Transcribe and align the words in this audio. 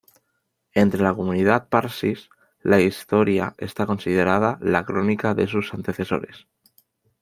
Entre 0.83 1.03
la 1.03 1.13
comunidad 1.13 1.69
parsi, 1.69 2.15
la 2.63 2.79
historia 2.81 3.53
está 3.59 3.85
considerada 3.85 4.57
la 4.59 4.83
crónica 4.83 5.35
de 5.35 5.45
sus 5.45 5.75
antecesores. 5.75 6.47